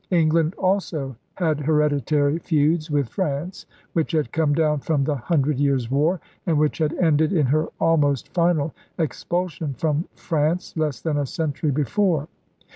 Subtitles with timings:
[0.09, 5.91] England also had hereditary feuds with France, which had come down from the Hundred Years'
[5.91, 11.27] War, and which had ended in her almost final expulsion from France less than a
[11.27, 12.27] century before.